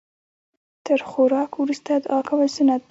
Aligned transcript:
تر 0.85 0.99
خوراک 1.09 1.51
وروسته 1.57 1.91
دعا 2.03 2.19
کول 2.27 2.47
سنت 2.57 2.79
ده 2.79 2.79